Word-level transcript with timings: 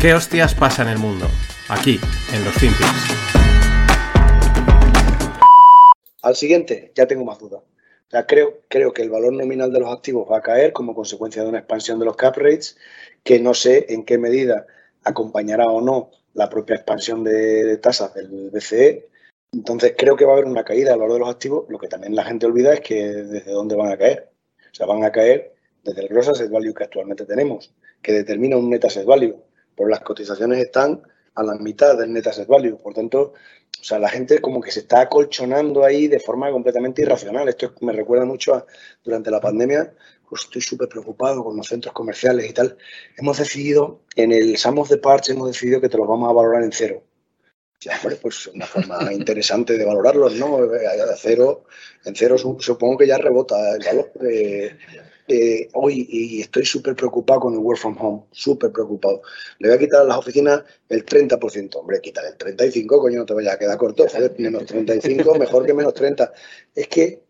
¿Qué 0.00 0.14
hostias 0.14 0.54
pasa 0.54 0.80
en 0.80 0.88
el 0.88 0.98
mundo? 0.98 1.26
Aquí, 1.68 2.00
en 2.32 2.42
los 2.42 2.54
Finpics. 2.54 2.88
Al 6.22 6.34
siguiente, 6.34 6.90
ya 6.94 7.06
tengo 7.06 7.26
más 7.26 7.38
dudas. 7.38 7.60
O 8.10 8.26
creo, 8.26 8.60
creo 8.68 8.94
que 8.94 9.02
el 9.02 9.10
valor 9.10 9.34
nominal 9.34 9.70
de 9.70 9.80
los 9.80 9.92
activos 9.92 10.26
va 10.32 10.38
a 10.38 10.40
caer 10.40 10.72
como 10.72 10.94
consecuencia 10.94 11.42
de 11.42 11.50
una 11.50 11.58
expansión 11.58 11.98
de 11.98 12.06
los 12.06 12.16
cap 12.16 12.34
rates, 12.38 12.78
que 13.22 13.40
no 13.40 13.52
sé 13.52 13.92
en 13.92 14.06
qué 14.06 14.16
medida 14.16 14.66
acompañará 15.04 15.66
o 15.66 15.82
no 15.82 16.12
la 16.32 16.48
propia 16.48 16.76
expansión 16.76 17.22
de, 17.22 17.76
tasas 17.76 18.14
del 18.14 18.48
BCE. 18.50 19.06
Entonces 19.52 19.92
creo 19.98 20.16
que 20.16 20.24
va 20.24 20.30
a 20.30 20.36
haber 20.36 20.46
una 20.46 20.64
caída 20.64 20.92
del 20.92 21.00
valor 21.00 21.16
de 21.16 21.20
los 21.20 21.28
activos. 21.28 21.66
Lo 21.68 21.78
que 21.78 21.88
también 21.88 22.16
la 22.16 22.24
gente 22.24 22.46
olvida 22.46 22.72
es 22.72 22.80
que 22.80 23.04
desde 23.04 23.52
dónde 23.52 23.76
van 23.76 23.92
a 23.92 23.98
caer. 23.98 24.30
O 24.72 24.74
sea, 24.74 24.86
van 24.86 25.04
a 25.04 25.12
caer 25.12 25.52
desde 25.84 26.00
el 26.00 26.08
gross 26.08 26.28
asset 26.28 26.50
value 26.50 26.72
que 26.72 26.84
actualmente 26.84 27.26
tenemos, 27.26 27.74
que 28.00 28.12
determina 28.12 28.56
un 28.56 28.70
net 28.70 28.86
asset 28.86 29.04
value. 29.04 29.36
Pero 29.80 29.88
las 29.88 30.00
cotizaciones 30.00 30.58
están 30.58 31.00
a 31.34 31.42
la 31.42 31.54
mitad 31.54 31.96
del 31.96 32.12
net 32.12 32.26
asset 32.26 32.46
value. 32.46 32.76
Por 32.76 32.92
tanto, 32.92 33.32
o 33.32 33.82
sea, 33.82 33.98
la 33.98 34.10
gente 34.10 34.38
como 34.38 34.60
que 34.60 34.70
se 34.70 34.80
está 34.80 35.00
acolchonando 35.00 35.82
ahí 35.82 36.06
de 36.06 36.20
forma 36.20 36.50
completamente 36.50 37.00
irracional. 37.00 37.48
Esto 37.48 37.72
me 37.80 37.94
recuerda 37.94 38.26
mucho 38.26 38.54
a 38.54 38.66
durante 39.02 39.30
la 39.30 39.40
pandemia, 39.40 39.94
pues 40.28 40.42
estoy 40.42 40.60
súper 40.60 40.86
preocupado 40.86 41.42
con 41.42 41.56
los 41.56 41.66
centros 41.66 41.94
comerciales 41.94 42.50
y 42.50 42.52
tal. 42.52 42.76
Hemos 43.16 43.38
decidido, 43.38 44.02
en 44.16 44.32
el 44.32 44.58
Sum 44.58 44.80
of 44.80 44.90
the 44.90 44.98
Parts, 44.98 45.30
hemos 45.30 45.48
decidido 45.48 45.80
que 45.80 45.88
te 45.88 45.96
los 45.96 46.06
vamos 46.06 46.28
a 46.28 46.34
valorar 46.34 46.62
en 46.62 46.72
cero. 46.72 47.02
Ya, 47.80 47.98
pues 48.20 48.48
una 48.48 48.66
forma 48.66 48.98
interesante 49.14 49.78
de 49.78 49.84
valorarlos, 49.86 50.34
¿no? 50.34 50.58
cero, 51.16 51.64
en 52.04 52.14
cero 52.14 52.36
supongo 52.36 52.98
que 52.98 53.06
ya 53.06 53.16
rebota 53.16 53.76
el 53.76 53.82
valor. 53.82 54.12
Eh, 54.30 54.76
eh, 55.30 55.68
hoy 55.74 56.06
y 56.08 56.40
estoy 56.40 56.64
súper 56.64 56.94
preocupado 56.94 57.40
con 57.40 57.54
el 57.54 57.60
work 57.60 57.78
from 57.78 57.96
home, 57.98 58.22
súper 58.32 58.72
preocupado. 58.72 59.22
Le 59.58 59.68
voy 59.68 59.76
a 59.76 59.78
quitar 59.78 60.02
a 60.02 60.04
las 60.04 60.18
oficinas 60.18 60.62
el 60.88 61.04
30%. 61.04 61.76
Hombre, 61.76 62.00
quitar 62.00 62.24
el 62.24 62.36
35%, 62.36 62.86
coño, 62.86 63.18
no 63.20 63.26
te 63.26 63.34
vayas 63.34 63.54
a 63.54 63.58
quedar 63.58 63.78
corto. 63.78 64.06
menos 64.38 64.66
35, 64.66 65.34
mejor 65.36 65.66
que 65.66 65.74
menos 65.74 65.94
30. 65.94 66.32
Es 66.74 66.88
que, 66.88 67.22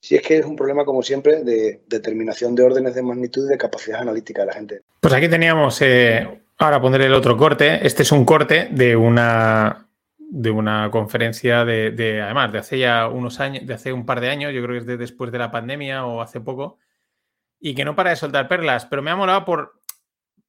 si 0.00 0.16
es 0.16 0.22
que 0.22 0.38
es 0.38 0.46
un 0.46 0.56
problema, 0.56 0.84
como 0.84 1.02
siempre, 1.02 1.42
de 1.44 1.82
determinación 1.86 2.54
de 2.54 2.64
órdenes 2.64 2.94
de 2.94 3.02
magnitud 3.02 3.46
y 3.46 3.50
de 3.50 3.58
capacidad 3.58 4.00
analítica 4.00 4.42
de 4.42 4.46
la 4.46 4.52
gente. 4.54 4.80
Pues 5.00 5.14
aquí 5.14 5.28
teníamos, 5.28 5.80
eh, 5.82 6.26
ahora 6.58 6.80
pondré 6.80 7.06
el 7.06 7.14
otro 7.14 7.36
corte. 7.36 7.86
Este 7.86 8.02
es 8.02 8.12
un 8.12 8.24
corte 8.24 8.68
de 8.72 8.96
una 8.96 9.84
de 10.30 10.50
una 10.50 10.90
conferencia 10.90 11.64
de, 11.64 11.90
de, 11.90 12.20
además, 12.20 12.52
de 12.52 12.58
hace 12.58 12.78
ya 12.78 13.08
unos 13.08 13.40
años, 13.40 13.66
de 13.66 13.72
hace 13.72 13.94
un 13.94 14.04
par 14.04 14.20
de 14.20 14.28
años, 14.28 14.52
yo 14.52 14.62
creo 14.62 14.74
que 14.74 14.80
es 14.80 14.86
de 14.86 14.98
después 14.98 15.32
de 15.32 15.38
la 15.38 15.50
pandemia 15.50 16.04
o 16.04 16.20
hace 16.20 16.38
poco, 16.38 16.78
y 17.60 17.74
que 17.74 17.84
no 17.84 17.94
para 17.94 18.10
de 18.10 18.16
soltar 18.16 18.48
perlas, 18.48 18.86
pero 18.86 19.02
me 19.02 19.10
ha 19.10 19.16
molado 19.16 19.44
por, 19.44 19.82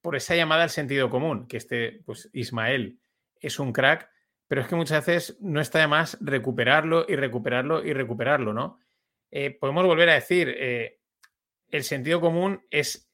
por 0.02 0.15
esa 0.15 0.35
llamada 0.35 0.63
al 0.63 0.69
sentido 0.69 1.09
común, 1.09 1.47
que 1.47 1.57
este, 1.57 2.02
pues 2.05 2.29
Ismael 2.33 2.99
es 3.39 3.59
un 3.59 3.73
crack, 3.73 4.09
pero 4.47 4.61
es 4.61 4.67
que 4.67 4.75
muchas 4.75 5.05
veces 5.05 5.37
no 5.41 5.61
está 5.61 5.80
de 5.80 5.87
más 5.87 6.17
recuperarlo 6.21 7.05
y 7.07 7.15
recuperarlo 7.15 7.85
y 7.85 7.93
recuperarlo, 7.93 8.53
¿no? 8.53 8.80
Eh, 9.31 9.52
podemos 9.52 9.85
volver 9.85 10.09
a 10.09 10.15
decir, 10.15 10.49
eh, 10.57 10.99
el 11.69 11.83
sentido 11.83 12.19
común 12.19 12.65
es 12.71 13.11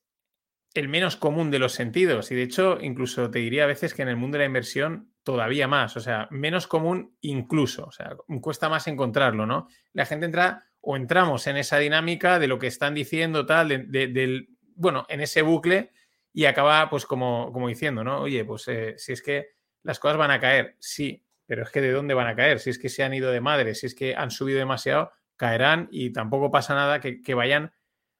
el 0.74 0.88
menos 0.88 1.16
común 1.16 1.52
de 1.52 1.60
los 1.60 1.74
sentidos 1.74 2.32
y 2.32 2.36
de 2.36 2.44
hecho 2.44 2.78
incluso 2.82 3.32
te 3.32 3.40
diría 3.40 3.64
a 3.64 3.68
veces 3.68 3.94
que 3.94 4.02
en 4.02 4.10
el 4.10 4.18
mundo 4.18 4.38
de 4.38 4.44
la 4.44 4.48
inversión 4.48 5.14
todavía 5.24 5.68
más, 5.68 5.98
o 5.98 6.02
sea, 6.02 6.28
menos 6.32 6.68
común 6.68 7.18
incluso, 7.22 7.86
o 7.86 7.92
sea, 7.92 8.16
cuesta 8.42 8.70
más 8.70 8.88
encontrarlo, 8.88 9.46
¿no? 9.46 9.68
La 9.94 10.06
gente 10.06 10.26
entra 10.26 10.68
o 10.86 10.96
entramos 10.96 11.48
en 11.48 11.58
esa 11.58 11.80
dinámica 11.80 12.38
de 12.38 12.48
lo 12.48 12.60
que 12.60 12.68
están 12.68 12.94
diciendo, 12.94 13.46
tal, 13.46 13.90
del, 13.90 14.50
bueno, 14.76 15.06
en 15.10 15.20
ese 15.20 15.42
bucle 15.42 15.92
y 16.32 16.46
acaba 16.46 16.90
pues 16.90 17.06
como, 17.08 17.52
como 17.52 17.68
diciendo, 17.68 18.04
¿no? 18.04 18.22
Oye, 18.22 18.46
pues 18.46 18.68
eh, 18.68 18.94
si 18.98 19.14
es 19.14 19.22
que 19.24 19.50
las 19.82 20.00
cosas 20.00 20.18
van 20.18 20.30
a 20.30 20.40
caer, 20.40 20.76
sí, 20.80 21.26
pero 21.48 21.64
es 21.64 21.72
que 21.72 21.82
¿de 21.82 21.92
dónde 21.92 22.14
van 22.14 22.28
a 22.28 22.36
caer? 22.36 22.60
Si 22.60 22.70
es 22.70 22.78
que 22.78 22.90
se 22.90 23.04
han 23.04 23.16
ido 23.16 23.32
de 23.32 23.42
madre, 23.42 23.74
si 23.74 23.88
es 23.88 23.96
que 23.96 24.16
han 24.16 24.30
subido 24.30 24.60
demasiado, 24.60 25.12
caerán 25.36 25.88
y 25.92 26.12
tampoco 26.12 26.52
pasa 26.52 26.76
nada 26.76 27.00
que, 27.00 27.34
vayan 27.34 27.74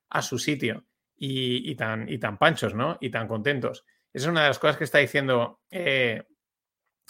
a 0.10 0.24
su 0.24 0.40
sitio 0.40 0.86
y, 1.16 1.76
tan, 1.76 2.10
y 2.10 2.18
tan 2.18 2.40
panchos, 2.40 2.74
¿no? 2.74 2.98
Y 3.00 3.12
tan 3.12 3.28
contentos. 3.28 3.86
Esa 4.12 4.26
es 4.26 4.32
una 4.32 4.42
de 4.42 4.48
las 4.48 4.60
cosas 4.60 4.78
que 4.78 4.86
está 4.86 4.98
diciendo 4.98 5.62
eh, 5.70 6.24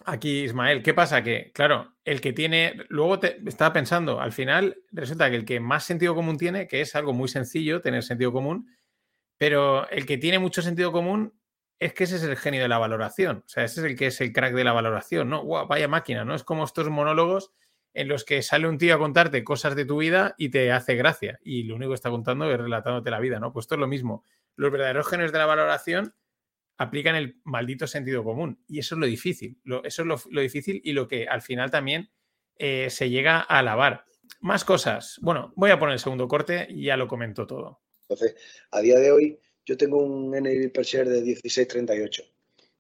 Aquí, 0.04 0.44
Ismael, 0.44 0.84
¿qué 0.84 0.94
pasa? 0.94 1.24
Que, 1.24 1.52
claro, 1.54 1.96
el 2.04 2.20
que 2.20 2.34
tiene, 2.34 2.76
luego 2.90 3.20
te, 3.20 3.42
estaba 3.48 3.72
pensando, 3.72 4.20
al 4.20 4.34
final 4.34 4.78
resulta 4.92 5.30
que 5.30 5.38
el 5.38 5.46
que 5.46 5.62
más 5.62 5.86
sentido 5.86 6.14
común 6.14 6.38
tiene, 6.38 6.68
que 6.68 6.82
es 6.82 6.96
algo 6.96 7.14
muy 7.14 7.30
sencillo, 7.30 7.82
tener 7.82 8.04
sentido 8.04 8.34
común, 8.34 8.70
pero 9.38 9.90
el 9.90 10.06
que 10.06 10.18
tiene 10.18 10.38
mucho 10.38 10.62
sentido 10.62 10.92
común 10.92 11.34
es 11.80 11.94
que 11.94 12.04
ese 12.06 12.18
es 12.18 12.24
el 12.24 12.36
genio 12.36 12.62
de 12.62 12.68
la 12.68 12.78
valoración, 12.78 13.44
o 13.46 13.50
sea, 13.50 13.64
ese 13.64 13.82
es 13.82 13.86
el 13.86 13.98
que 13.98 14.08
es 14.08 14.20
el 14.20 14.34
crack 14.34 14.54
de 14.54 14.64
la 14.66 14.74
valoración, 14.74 15.30
¿no? 15.30 15.44
Wow, 15.44 15.68
vaya 15.68 15.88
máquina, 15.88 16.26
¿no? 16.26 16.36
Es 16.36 16.44
como 16.44 16.66
estos 16.66 16.90
monólogos 16.90 17.54
en 17.94 18.10
los 18.10 18.26
que 18.26 18.42
sale 18.42 18.68
un 18.68 18.78
tío 18.78 18.96
a 18.96 19.00
contarte 19.00 19.46
cosas 19.46 19.76
de 19.76 19.86
tu 19.86 19.98
vida 19.98 20.36
y 20.38 20.50
te 20.50 20.74
hace 20.74 20.96
gracia, 20.96 21.40
y 21.42 21.64
lo 21.64 21.76
único 21.76 21.92
que 21.92 21.96
está 21.96 22.10
contando 22.10 22.52
es 22.52 22.58
relatándote 22.58 23.12
la 23.12 23.22
vida, 23.22 23.40
¿no? 23.40 23.54
Pues 23.54 23.64
esto 23.64 23.76
es 23.76 23.80
lo 23.80 23.88
mismo. 23.88 24.26
Los 24.58 24.72
verdaderos 24.72 25.08
genios 25.08 25.32
de 25.32 25.38
la 25.38 25.46
valoración 25.46 26.14
aplican 26.78 27.16
el 27.16 27.40
maldito 27.44 27.88
sentido 27.88 28.24
común. 28.24 28.60
Y 28.68 28.80
eso 28.80 28.96
es 28.96 29.00
lo 29.00 29.06
difícil. 29.06 29.60
eso 29.84 30.02
es 30.02 30.08
lo, 30.08 30.42
difícil 30.42 30.82
y 30.84 30.94
lo 30.94 31.08
que 31.08 31.28
al 31.28 31.42
final 31.42 31.72
también 31.72 32.10
eh, 32.58 32.90
se 32.90 33.10
llega 33.10 33.40
a 33.40 33.60
alabar. 33.60 34.06
Más 34.42 34.64
cosas. 34.64 35.18
Bueno, 35.22 35.54
voy 35.56 35.72
a 35.72 35.80
poner 35.80 35.94
el 35.94 36.00
segundo 36.00 36.28
corte 36.28 36.68
y 36.70 36.86
ya 36.86 36.98
lo 36.98 37.08
comento 37.08 37.48
todo. 37.48 37.82
Entonces, 38.02 38.36
a 38.72 38.82
día 38.82 39.00
de 39.00 39.12
hoy, 39.12 39.40
yo 39.66 39.78
tengo 39.78 39.98
un 39.98 40.32
NAV 40.32 40.72
per 40.72 40.86
share 40.86 41.10
de 41.10 41.24
16.38. 41.24 42.24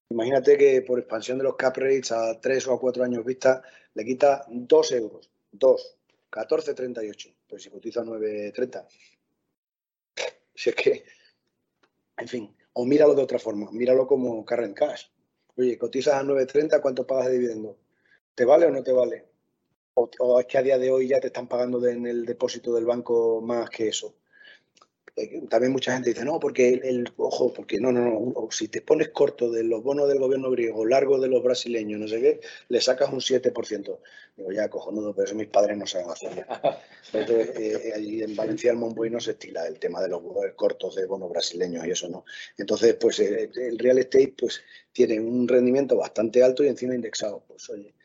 Imagínate 0.09 0.57
que 0.57 0.81
por 0.83 0.99
expansión 0.99 1.39
de 1.39 1.45
los 1.45 1.55
cap 1.55 1.75
rates 1.77 2.11
a 2.11 2.39
3 2.39 2.67
o 2.67 2.73
a 2.73 2.79
4 2.79 3.03
años 3.03 3.25
vista 3.25 3.63
le 3.95 4.05
quita 4.05 4.45
2 4.47 4.91
euros. 4.91 5.31
2. 5.51 5.97
14.38. 6.31 7.35
Pues 7.47 7.63
si 7.63 7.69
cotiza 7.69 8.03
9.30. 8.03 8.87
Si 10.53 10.69
es 10.69 10.75
que, 10.75 11.05
en 12.17 12.27
fin, 12.27 12.55
o 12.77 12.85
míralo 12.85 13.15
de 13.15 13.23
otra 13.23 13.39
forma, 13.39 13.71
míralo 13.71 14.05
como 14.05 14.45
current 14.45 14.75
cash. 14.75 15.05
Oye, 15.57 15.77
cotizas 15.77 16.15
a 16.15 16.23
9.30, 16.23 16.81
¿cuánto 16.81 17.07
pagas 17.07 17.27
de 17.27 17.33
dividendo? 17.33 17.77
¿Te 18.35 18.43
vale 18.43 18.65
o 18.65 18.71
no 18.71 18.83
te 18.83 18.91
vale? 18.91 19.25
O, 19.93 20.39
es 20.39 20.45
que 20.45 20.57
a 20.57 20.61
día 20.61 20.77
de 20.77 20.91
hoy 20.91 21.07
ya 21.07 21.21
te 21.21 21.27
están 21.27 21.47
pagando 21.47 21.85
en 21.87 22.05
el 22.05 22.25
depósito 22.25 22.73
del 22.73 22.85
banco 22.85 23.41
más 23.41 23.69
que 23.69 23.87
eso. 23.87 24.15
Eh, 25.15 25.43
también 25.49 25.71
mucha 25.71 25.93
gente 25.93 26.09
dice, 26.09 26.25
no, 26.25 26.37
porque 26.37 26.81
el, 26.83 27.09
ojo, 27.15 27.53
porque 27.53 27.79
no, 27.79 27.93
no, 27.93 28.03
no, 28.03 28.47
si 28.51 28.67
te 28.67 28.81
pones 28.81 29.09
corto 29.09 29.49
de 29.49 29.63
los 29.63 29.81
bonos 29.81 30.09
del 30.09 30.19
gobierno 30.19 30.51
griego, 30.51 30.85
largo 30.85 31.17
de 31.17 31.29
los 31.29 31.41
brasileños, 31.41 32.01
no 32.01 32.09
sé 32.09 32.19
qué, 32.19 32.41
le 32.67 32.81
sacas 32.81 33.13
un 33.13 33.21
7%. 33.21 33.99
Digo, 34.35 34.51
ya, 34.51 34.69
cojonudo, 34.69 35.13
pero 35.13 35.25
eso 35.25 35.35
mis 35.35 35.47
padres 35.47 35.77
no 35.77 35.87
saben 35.87 36.09
hacer. 36.09 36.45
Entonces, 37.13 37.57
eh, 37.57 37.93
allí 37.95 38.21
en 38.21 38.35
Valencia, 38.35 38.71
el 38.71 38.77
Monboy 38.77 39.09
no 39.09 39.19
se 39.19 39.31
estila 39.31 39.65
el 39.65 39.79
tema 39.79 40.01
de 40.01 40.09
los 40.09 40.21
cortos 40.55 40.95
de 40.95 41.05
bonos 41.05 41.29
brasileños 41.29 41.85
y 41.85 41.91
eso 41.91 42.09
no. 42.09 42.25
Entonces, 42.57 42.95
pues 42.95 43.19
eh, 43.19 43.49
el 43.55 43.79
real 43.79 43.97
estate, 43.97 44.33
pues 44.37 44.61
tiene 44.91 45.19
un 45.19 45.47
rendimiento 45.47 45.95
bastante 45.95 46.43
alto 46.43 46.63
y 46.63 46.67
encima 46.67 46.95
indexado. 46.95 47.43
Pues 47.47 47.69
oye, 47.69 47.95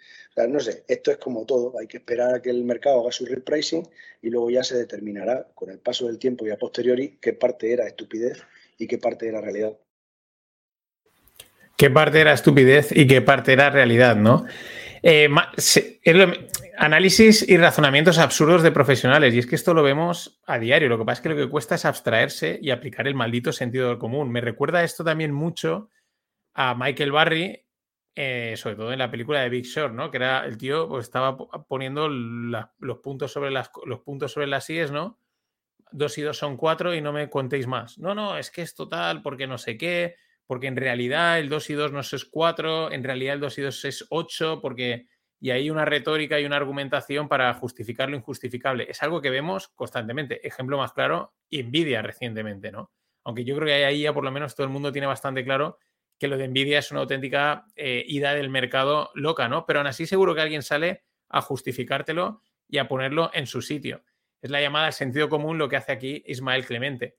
no 0.49 0.61
sé, 0.61 0.85
esto 0.89 1.11
es 1.11 1.19
como 1.19 1.45
todo, 1.45 1.75
hay 1.79 1.87
que 1.87 1.99
esperar 1.99 2.35
a 2.35 2.43
que 2.43 2.51
el 2.51 2.65
mercado 2.65 3.01
haga 3.01 3.13
su 3.13 3.27
repricing 3.27 3.87
y 4.23 4.31
luego 4.31 4.51
ya 4.51 4.63
se 4.63 4.77
determinará 4.77 5.49
con 5.55 5.71
el 5.71 5.79
paso 5.79 6.07
del 6.07 6.19
tiempo 6.19 6.47
y 6.47 6.51
a 6.51 6.59
posteriori 6.59 7.19
qué 7.21 7.33
parte 7.33 7.73
era 7.73 7.87
estupidez 7.87 8.43
y 8.79 8.87
qué 8.87 8.99
parte 8.99 9.29
era 9.29 9.41
realidad. 9.41 9.77
¿Qué 11.77 11.91
parte 11.91 12.21
era 12.21 12.33
estupidez 12.33 12.93
y 12.93 13.07
qué 13.07 13.23
parte 13.23 13.53
era 13.53 13.71
realidad, 13.71 14.17
no? 14.17 14.45
Eh, 15.03 15.29
análisis 16.77 17.49
y 17.49 17.57
razonamientos 17.57 18.19
absurdos 18.19 18.63
de 18.63 18.73
profesionales. 18.73 19.35
Y 19.35 19.39
es 19.39 19.47
que 19.47 19.55
esto 19.55 19.75
lo 19.75 19.83
vemos 19.83 20.41
a 20.47 20.59
diario. 20.59 20.89
Lo 20.89 20.99
que 20.99 21.05
pasa 21.05 21.21
es 21.21 21.23
que 21.23 21.29
lo 21.31 21.37
que 21.37 21.51
cuesta 21.51 21.75
es 21.75 21.85
abstraerse 21.85 22.59
y 22.61 22.71
aplicar 22.71 23.07
el 23.07 23.15
maldito 23.15 23.53
sentido 23.53 23.89
del 23.89 23.99
común. 23.99 24.31
Me 24.31 24.41
recuerda 24.41 24.85
esto 24.85 25.05
también 25.05 25.33
mucho 25.33 25.89
a 26.55 26.75
Michael 26.75 27.13
Barry 27.13 27.65
eh, 28.15 28.55
sobre 28.57 28.77
todo 28.77 28.93
en 28.93 28.99
la 28.99 29.11
película 29.11 29.41
de 29.41 29.49
Big 29.49 29.65
Short, 29.65 29.95
¿no? 29.95 30.11
Que 30.11 30.17
era 30.17 30.45
el 30.45 30.59
tío, 30.59 30.89
pues 30.89 31.05
estaba 31.05 31.37
poniendo 31.37 32.09
los, 32.09 32.99
puntos 33.03 33.33
sobre 33.33 33.51
las, 33.51 33.71
los 33.87 34.01
puntos 34.01 34.33
sobre 34.33 34.49
las 34.49 34.69
IES, 34.69 34.91
¿no? 34.91 35.19
Dos 35.93 36.19
y 36.19 36.23
dos 36.23 36.37
son 36.37 36.57
cuatro 36.57 36.95
y 36.95 37.01
no 37.01 37.13
me 37.13 37.31
contéis 37.31 37.67
más. 37.67 37.99
No, 37.99 38.15
no, 38.15 38.37
es 38.37 38.51
que 38.51 38.63
es 38.63 38.75
total, 38.75 39.23
porque 39.23 39.47
no 39.47 39.59
sé 39.59 39.79
qué, 39.79 40.17
porque 40.51 40.67
en 40.67 40.75
realidad 40.75 41.39
el 41.39 41.49
dos 41.49 41.71
y 41.71 41.75
dos 41.75 41.93
no 41.93 42.01
es 42.01 42.25
cuatro, 42.25 42.91
en 42.91 43.05
realidad 43.05 43.35
el 43.35 43.41
dos 43.41 43.57
y 43.59 43.63
dos 43.63 43.85
es 43.85 44.05
ocho, 44.11 44.59
porque... 44.61 45.07
Y 45.39 45.51
hay 45.51 45.71
una 45.71 45.85
retórica 45.85 46.41
y 46.41 46.45
una 46.45 46.57
argumentación 46.57 47.29
para 47.29 47.55
justificar 47.55 48.11
lo 48.11 48.17
injustificable. 48.17 48.89
Es 48.91 49.01
algo 49.05 49.21
que 49.21 49.31
vemos 49.31 49.69
constantemente. 49.69 50.45
Ejemplo 50.45 50.77
más 50.77 50.93
claro, 50.93 51.35
Nvidia 51.53 52.03
recientemente, 52.03 52.73
¿no? 52.73 52.91
Aunque 53.23 53.45
yo 53.45 53.55
creo 53.55 53.67
que 53.69 53.85
ahí 53.85 54.03
ya 54.03 54.13
por 54.13 54.25
lo 54.25 54.33
menos 54.33 54.57
todo 54.57 54.67
el 54.67 54.73
mundo 54.73 54.91
tiene 54.91 55.07
bastante 55.07 55.45
claro 55.45 55.79
que 56.19 56.27
lo 56.27 56.37
de 56.37 56.49
Nvidia 56.49 56.81
es 56.81 56.91
una 56.91 57.03
auténtica 57.03 57.67
eh, 57.77 58.03
ida 58.09 58.35
del 58.35 58.51
mercado 58.51 59.13
loca, 59.15 59.49
¿no? 59.49 59.67
Pero 59.67 59.79
aún 59.79 59.87
así 59.87 60.05
seguro 60.05 60.35
que 60.35 60.41
alguien 60.41 60.65
sale 60.65 61.05
a 61.29 61.43
justificártelo 61.43 62.43
y 62.67 62.79
a 62.79 62.89
ponerlo 62.89 63.31
en 63.35 63.47
su 63.47 63.63
sitio. 63.63 64.03
Es 64.43 64.51
la 64.51 64.61
llamada 64.61 64.91
sentido 64.91 65.29
común 65.29 65.59
lo 65.59 65.69
que 65.69 65.77
hace 65.77 65.93
aquí 65.93 66.25
Ismael 66.27 66.67
Clemente. 66.67 67.19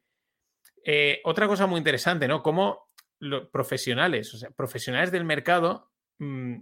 Eh, 0.83 1.21
otra 1.23 1.47
cosa 1.47 1.67
muy 1.67 1.77
interesante, 1.77 2.27
¿no? 2.27 2.41
Cómo 2.41 2.90
profesionales, 3.51 4.33
o 4.33 4.37
sea, 4.37 4.49
profesionales 4.51 5.11
del 5.11 5.25
mercado 5.25 5.91
mm, 6.17 6.57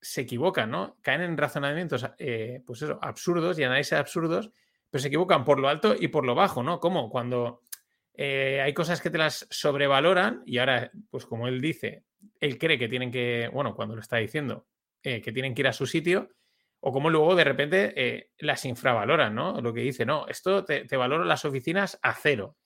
se 0.00 0.22
equivocan, 0.22 0.70
¿no? 0.70 0.96
Caen 1.02 1.22
en 1.22 1.36
razonamientos, 1.36 2.06
eh, 2.18 2.62
pues 2.66 2.84
absurdos 3.00 3.58
y 3.58 3.64
análisis 3.64 3.92
absurdos, 3.92 4.50
pero 4.90 5.00
se 5.00 5.08
equivocan 5.08 5.44
por 5.44 5.60
lo 5.60 5.68
alto 5.68 5.94
y 5.98 6.08
por 6.08 6.24
lo 6.24 6.34
bajo, 6.34 6.62
¿no? 6.62 6.80
Como 6.80 7.08
cuando 7.08 7.60
eh, 8.14 8.60
hay 8.60 8.74
cosas 8.74 9.00
que 9.00 9.10
te 9.10 9.18
las 9.18 9.46
sobrevaloran 9.50 10.42
y 10.44 10.58
ahora, 10.58 10.90
pues 11.10 11.24
como 11.24 11.46
él 11.46 11.60
dice, 11.60 12.04
él 12.40 12.58
cree 12.58 12.78
que 12.78 12.88
tienen 12.88 13.10
que, 13.10 13.48
bueno, 13.52 13.74
cuando 13.74 13.94
lo 13.94 14.00
está 14.00 14.16
diciendo, 14.16 14.66
eh, 15.02 15.20
que 15.20 15.32
tienen 15.32 15.54
que 15.54 15.62
ir 15.62 15.68
a 15.68 15.72
su 15.72 15.86
sitio, 15.86 16.30
o 16.80 16.90
como 16.90 17.10
luego 17.10 17.36
de 17.36 17.44
repente 17.44 18.32
las 18.38 18.64
infravaloran, 18.64 19.32
¿no? 19.36 19.60
Lo 19.60 19.72
que 19.72 19.82
dice, 19.82 20.04
no, 20.04 20.26
esto 20.26 20.64
te, 20.64 20.84
te 20.84 20.96
valora 20.96 21.24
las 21.24 21.44
oficinas 21.44 21.96
a 22.02 22.12
cero. 22.12 22.56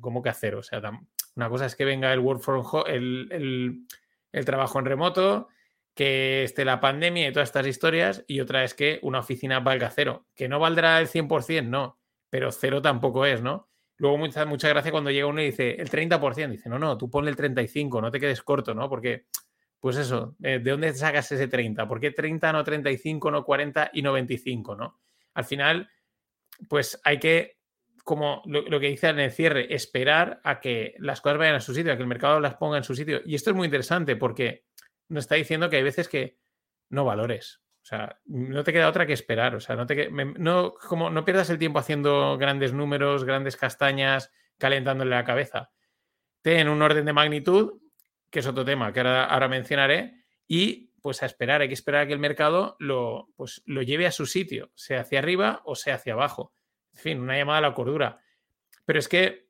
¿Cómo 0.00 0.22
que 0.22 0.28
a 0.28 0.34
cero? 0.34 0.60
O 0.60 0.62
sea, 0.62 0.80
una 1.36 1.48
cosa 1.48 1.66
es 1.66 1.76
que 1.76 1.84
venga 1.84 2.12
el 2.12 2.20
work 2.20 2.40
from 2.40 2.64
home, 2.64 2.90
el, 2.90 3.86
trabajo 4.44 4.78
en 4.78 4.84
remoto, 4.84 5.48
que 5.94 6.44
esté 6.44 6.64
la 6.64 6.80
pandemia 6.80 7.28
y 7.28 7.32
todas 7.32 7.48
estas 7.48 7.66
historias, 7.66 8.24
y 8.26 8.40
otra 8.40 8.64
es 8.64 8.74
que 8.74 8.98
una 9.02 9.20
oficina 9.20 9.60
valga 9.60 9.90
cero. 9.90 10.26
Que 10.34 10.48
no 10.48 10.58
valdrá 10.58 11.00
el 11.00 11.08
100%, 11.08 11.66
no, 11.66 11.98
pero 12.30 12.50
cero 12.52 12.82
tampoco 12.82 13.26
es, 13.26 13.42
¿no? 13.42 13.68
Luego 13.96 14.18
mucha, 14.18 14.44
mucha 14.44 14.68
gracia 14.68 14.90
cuando 14.90 15.10
llega 15.10 15.26
uno 15.26 15.40
y 15.40 15.46
dice 15.46 15.76
el 15.78 15.88
30%, 15.88 16.50
dice, 16.50 16.68
no, 16.68 16.78
no, 16.78 16.98
tú 16.98 17.08
ponle 17.08 17.30
el 17.30 17.36
35, 17.36 18.00
no 18.00 18.10
te 18.10 18.18
quedes 18.18 18.42
corto, 18.42 18.74
¿no? 18.74 18.88
Porque, 18.88 19.26
pues 19.78 19.96
eso, 19.96 20.36
eh, 20.42 20.58
¿de 20.58 20.70
dónde 20.70 20.92
sacas 20.94 21.30
ese 21.30 21.46
30? 21.46 21.86
¿Por 21.86 22.00
qué 22.00 22.10
30, 22.10 22.52
no 22.52 22.64
35, 22.64 23.30
no 23.30 23.44
40 23.44 23.90
y 23.92 24.02
no 24.02 24.12
25, 24.12 24.74
¿no? 24.74 25.00
Al 25.34 25.44
final, 25.44 25.88
pues 26.68 27.00
hay 27.04 27.18
que 27.18 27.58
como 28.04 28.42
lo, 28.44 28.78
que 28.80 28.88
dice 28.88 29.08
en 29.08 29.18
el 29.18 29.32
cierre, 29.32 29.74
esperar 29.74 30.40
a 30.44 30.60
que 30.60 30.94
las 30.98 31.22
cosas 31.22 31.38
vayan 31.38 31.54
a 31.54 31.60
su 31.60 31.74
sitio, 31.74 31.90
a 31.90 31.96
que 31.96 32.02
el 32.02 32.08
mercado 32.08 32.38
las 32.38 32.54
ponga 32.56 32.76
en 32.76 32.84
su 32.84 32.94
sitio. 32.94 33.22
Y 33.24 33.34
esto 33.34 33.50
es 33.50 33.56
muy 33.56 33.64
interesante 33.64 34.14
porque 34.14 34.66
nos 35.08 35.24
está 35.24 35.36
diciendo 35.36 35.70
que 35.70 35.76
hay 35.76 35.82
veces 35.82 36.06
que 36.08 36.38
no 36.90 37.06
valores. 37.06 37.62
O 37.82 37.86
sea, 37.86 38.20
no 38.26 38.62
te 38.62 38.74
queda 38.74 38.88
otra 38.88 39.06
que 39.06 39.14
esperar. 39.14 39.54
O 39.54 39.60
sea, 39.60 39.74
no, 39.74 39.86
te, 39.86 40.10
no, 40.10 40.74
como, 40.74 41.08
no 41.08 41.24
pierdas 41.24 41.48
el 41.48 41.58
tiempo 41.58 41.78
haciendo 41.78 42.36
grandes 42.36 42.74
números, 42.74 43.24
grandes 43.24 43.56
castañas, 43.56 44.30
calentándole 44.58 45.10
la 45.10 45.24
cabeza. 45.24 45.70
Ten 46.42 46.68
un 46.68 46.82
orden 46.82 47.06
de 47.06 47.12
magnitud, 47.14 47.80
que 48.30 48.40
es 48.40 48.46
otro 48.46 48.66
tema 48.66 48.92
que 48.92 49.00
ahora, 49.00 49.24
ahora 49.24 49.48
mencionaré, 49.48 50.24
y 50.46 50.92
pues 51.00 51.22
a 51.22 51.26
esperar, 51.26 51.62
hay 51.62 51.68
que 51.68 51.74
esperar 51.74 52.02
a 52.02 52.06
que 52.06 52.12
el 52.12 52.18
mercado 52.18 52.76
lo, 52.78 53.28
pues, 53.36 53.62
lo 53.64 53.80
lleve 53.80 54.06
a 54.06 54.12
su 54.12 54.26
sitio, 54.26 54.70
sea 54.74 55.00
hacia 55.00 55.18
arriba 55.18 55.62
o 55.64 55.74
sea 55.74 55.94
hacia 55.94 56.14
abajo 56.14 56.54
en 56.94 57.00
fin, 57.00 57.20
una 57.20 57.36
llamada 57.36 57.58
a 57.58 57.62
la 57.62 57.74
cordura. 57.74 58.20
Pero 58.84 58.98
es 58.98 59.08
que 59.08 59.48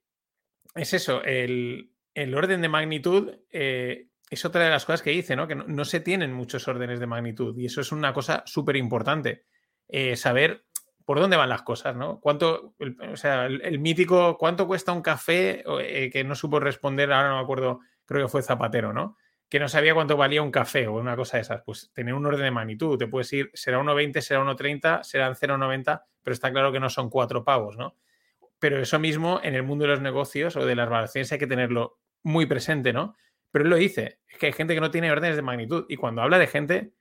es 0.74 0.92
eso, 0.94 1.22
el, 1.22 1.90
orden 2.34 2.60
de 2.60 2.68
magnitud 2.68 3.32
eh, 3.50 4.08
es 4.30 4.44
otra 4.44 4.64
de 4.64 4.70
las 4.70 4.84
cosas 4.84 5.02
que 5.02 5.10
dice, 5.10 5.36
¿no? 5.36 5.46
Que 5.46 5.54
no, 5.54 5.84
se 5.84 6.00
tienen 6.00 6.32
muchos 6.32 6.66
órdenes 6.66 7.00
de 7.00 7.06
magnitud 7.06 7.56
y 7.58 7.66
eso 7.66 7.80
es 7.80 7.92
una 7.92 8.12
cosa 8.12 8.42
súper 8.46 8.76
importante. 8.76 9.44
Eh, 9.88 10.16
saber 10.16 10.64
por 11.04 11.20
dónde 11.20 11.36
van 11.36 11.50
las 11.50 11.62
cosas, 11.62 11.94
¿no? 11.94 12.18
Cuánto, 12.20 12.74
o 13.12 13.16
sea, 13.16 13.46
el, 13.46 13.78
mítico, 13.78 14.38
¿cuánto 14.38 14.66
cuesta 14.66 14.92
un 14.92 15.02
café? 15.02 15.62
Eh, 15.80 16.10
que 16.10 16.24
no 16.24 16.34
supo 16.34 16.58
responder, 16.58 17.12
ahora 17.12 17.28
no 17.28 17.36
me 17.36 17.42
acuerdo, 17.42 17.80
creo 18.06 18.26
que 18.26 18.30
fue 18.30 18.42
Zapatero, 18.42 18.92
¿no? 18.92 19.16
Que 19.54 19.60
no 19.60 19.68
sabía 19.68 19.94
cuánto 19.94 20.16
valía 20.16 20.42
un 20.42 20.50
café 20.50 20.88
o 20.88 20.94
una 20.94 21.14
cosa 21.14 21.36
de 21.36 21.42
esas. 21.42 21.62
Pues 21.62 21.92
tener 21.92 22.12
un 22.12 22.26
orden 22.26 22.42
de 22.42 22.50
magnitud, 22.50 22.98
te 22.98 23.06
puedes 23.06 23.32
ir, 23.32 23.52
será 23.54 23.78
1,20, 23.78 24.20
será 24.20 24.40
1,30, 24.40 25.04
serán 25.04 25.36
0,90 25.36 26.02
pero 26.24 26.34
está 26.34 26.50
claro 26.50 26.72
que 26.72 26.80
no 26.80 26.90
son 26.90 27.08
cuatro 27.08 27.44
pavos, 27.44 27.76
¿no? 27.76 27.96
Pero 28.58 28.80
eso 28.80 28.98
mismo 28.98 29.38
en 29.44 29.54
el 29.54 29.62
mundo 29.62 29.84
de 29.84 29.90
los 29.90 30.00
negocios 30.00 30.56
o 30.56 30.66
de 30.66 30.74
las 30.74 30.88
valoraciones 30.88 31.30
hay 31.30 31.38
que 31.38 31.46
tenerlo 31.46 32.00
muy 32.24 32.46
presente, 32.46 32.92
¿no? 32.92 33.14
Pero 33.52 33.62
él 33.62 33.70
lo 33.70 33.76
dice, 33.76 34.18
es 34.26 34.38
que 34.38 34.46
hay 34.46 34.52
gente 34.52 34.74
que 34.74 34.80
no 34.80 34.90
tiene 34.90 35.12
órdenes 35.12 35.36
de 35.36 35.42
magnitud 35.42 35.86
y 35.88 35.94
cuando 35.94 36.20
habla 36.20 36.40
de 36.40 36.48
gente, 36.48 36.92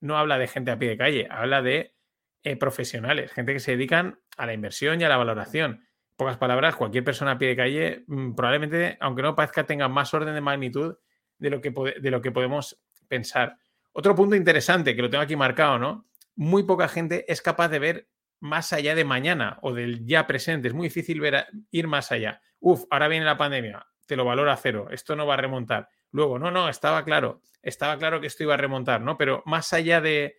no 0.00 0.16
habla 0.16 0.38
de 0.38 0.48
gente 0.48 0.70
a 0.70 0.78
pie 0.78 0.88
de 0.88 0.96
calle, 0.96 1.28
habla 1.30 1.60
de 1.60 1.94
eh, 2.42 2.56
profesionales, 2.56 3.32
gente 3.32 3.52
que 3.52 3.60
se 3.60 3.72
dedican 3.72 4.18
a 4.38 4.46
la 4.46 4.54
inversión 4.54 4.98
y 4.98 5.04
a 5.04 5.10
la 5.10 5.18
valoración. 5.18 5.72
En 5.72 6.16
pocas 6.16 6.38
palabras, 6.38 6.74
cualquier 6.74 7.04
persona 7.04 7.32
a 7.32 7.38
pie 7.38 7.48
de 7.48 7.56
calle 7.56 8.04
mm, 8.06 8.32
probablemente, 8.34 8.96
aunque 8.98 9.20
no 9.20 9.36
parezca, 9.36 9.66
tenga 9.66 9.88
más 9.88 10.14
orden 10.14 10.32
de 10.32 10.40
magnitud 10.40 10.96
de 11.38 11.50
lo 11.50 11.60
que, 11.60 11.70
de 12.00 12.10
lo 12.10 12.20
que 12.20 12.32
podemos 12.32 12.80
pensar. 13.08 13.56
Otro 13.92 14.14
punto 14.14 14.36
interesante 14.36 14.94
que 14.94 15.02
lo 15.02 15.10
tengo 15.10 15.22
aquí 15.22 15.36
marcado, 15.36 15.78
¿no? 15.78 16.06
Muy 16.36 16.62
poca 16.62 16.88
gente 16.88 17.24
es 17.30 17.42
capaz 17.42 17.68
de 17.68 17.78
ver 17.78 18.08
más 18.40 18.72
allá 18.72 18.94
de 18.94 19.04
mañana 19.04 19.58
o 19.62 19.72
del 19.72 20.06
ya 20.06 20.26
presente. 20.26 20.68
Es 20.68 20.74
muy 20.74 20.88
difícil 20.88 21.20
ver 21.20 21.46
ir 21.70 21.88
más 21.88 22.12
allá. 22.12 22.40
Uf, 22.60 22.84
ahora 22.90 23.08
viene 23.08 23.24
la 23.24 23.36
pandemia, 23.36 23.86
te 24.06 24.16
lo 24.16 24.24
valora 24.24 24.56
cero, 24.56 24.88
esto 24.90 25.16
no 25.16 25.26
va 25.26 25.34
a 25.34 25.38
remontar. 25.38 25.88
Luego, 26.10 26.38
no, 26.38 26.50
no, 26.50 26.68
estaba 26.68 27.04
claro, 27.04 27.42
estaba 27.62 27.98
claro 27.98 28.20
que 28.20 28.26
esto 28.26 28.42
iba 28.42 28.54
a 28.54 28.58
remontar, 28.58 29.00
¿no? 29.00 29.18
Pero 29.18 29.42
más 29.46 29.72
allá 29.72 30.00
de, 30.00 30.36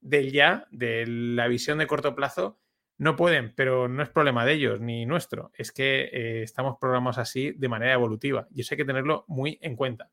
del 0.00 0.32
ya, 0.32 0.66
de 0.70 1.04
la 1.06 1.46
visión 1.46 1.78
de 1.78 1.86
corto 1.86 2.14
plazo, 2.14 2.58
no 2.96 3.16
pueden, 3.16 3.52
pero 3.54 3.88
no 3.88 4.02
es 4.02 4.08
problema 4.08 4.44
de 4.44 4.52
ellos 4.52 4.80
ni 4.80 5.06
nuestro. 5.06 5.50
Es 5.54 5.72
que 5.72 6.10
eh, 6.12 6.42
estamos 6.42 6.76
programados 6.80 7.18
así 7.18 7.52
de 7.52 7.68
manera 7.68 7.92
evolutiva 7.92 8.46
y 8.50 8.60
eso 8.60 8.74
hay 8.74 8.78
que 8.78 8.84
tenerlo 8.84 9.24
muy 9.28 9.58
en 9.62 9.76
cuenta. 9.76 10.10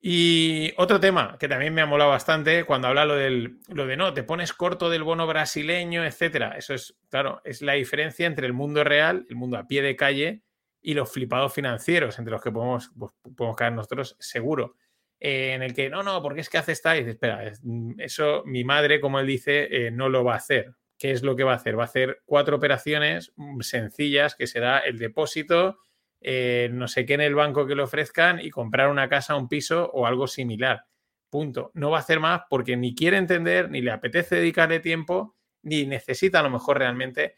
Y 0.00 0.72
otro 0.76 1.00
tema 1.00 1.36
que 1.40 1.48
también 1.48 1.74
me 1.74 1.80
ha 1.80 1.86
molado 1.86 2.10
bastante 2.10 2.64
cuando 2.64 2.88
habla 2.88 3.04
lo, 3.04 3.16
del, 3.16 3.58
lo 3.68 3.86
de 3.86 3.96
no, 3.96 4.14
te 4.14 4.22
pones 4.22 4.52
corto 4.52 4.90
del 4.90 5.02
bono 5.02 5.26
brasileño, 5.26 6.04
etcétera. 6.04 6.56
Eso 6.56 6.74
es, 6.74 6.96
claro, 7.08 7.40
es 7.44 7.62
la 7.62 7.72
diferencia 7.72 8.26
entre 8.26 8.46
el 8.46 8.52
mundo 8.52 8.84
real, 8.84 9.26
el 9.28 9.36
mundo 9.36 9.58
a 9.58 9.66
pie 9.66 9.82
de 9.82 9.96
calle 9.96 10.42
y 10.80 10.94
los 10.94 11.10
flipados 11.10 11.52
financieros, 11.52 12.18
entre 12.18 12.30
los 12.32 12.42
que 12.42 12.52
podemos, 12.52 12.92
pues, 12.96 13.12
podemos 13.36 13.56
caer 13.56 13.72
nosotros 13.72 14.16
seguro. 14.20 14.76
Eh, 15.20 15.52
en 15.54 15.62
el 15.62 15.74
que 15.74 15.90
no, 15.90 16.04
no, 16.04 16.22
porque 16.22 16.42
es 16.42 16.48
que 16.48 16.58
hace 16.58 16.72
esta 16.72 16.96
y 16.96 17.00
dice, 17.00 17.10
espera, 17.10 17.52
eso 17.98 18.44
mi 18.46 18.62
madre, 18.62 19.00
como 19.00 19.18
él 19.18 19.26
dice, 19.26 19.66
eh, 19.70 19.90
no 19.90 20.08
lo 20.08 20.22
va 20.22 20.34
a 20.34 20.36
hacer. 20.36 20.74
¿Qué 20.96 21.10
es 21.10 21.22
lo 21.22 21.34
que 21.34 21.44
va 21.44 21.52
a 21.52 21.56
hacer? 21.56 21.76
Va 21.76 21.82
a 21.82 21.86
hacer 21.86 22.22
cuatro 22.24 22.56
operaciones 22.56 23.32
mm, 23.36 23.60
sencillas, 23.60 24.36
que 24.36 24.46
será 24.46 24.78
el 24.78 24.98
depósito, 24.98 25.78
eh, 26.20 26.68
no 26.72 26.88
sé 26.88 27.06
qué 27.06 27.14
en 27.14 27.20
el 27.20 27.34
banco 27.34 27.66
que 27.66 27.74
le 27.74 27.82
ofrezcan 27.82 28.40
y 28.40 28.50
comprar 28.50 28.90
una 28.90 29.08
casa, 29.08 29.36
un 29.36 29.48
piso 29.48 29.90
o 29.92 30.06
algo 30.06 30.26
similar. 30.26 30.84
Punto. 31.30 31.70
No 31.74 31.90
va 31.90 31.98
a 31.98 32.00
hacer 32.00 32.20
más 32.20 32.42
porque 32.48 32.76
ni 32.76 32.94
quiere 32.94 33.18
entender, 33.18 33.70
ni 33.70 33.82
le 33.82 33.90
apetece 33.90 34.36
dedicarle 34.36 34.80
tiempo, 34.80 35.36
ni 35.62 35.86
necesita 35.86 36.40
a 36.40 36.42
lo 36.42 36.50
mejor 36.50 36.78
realmente 36.78 37.36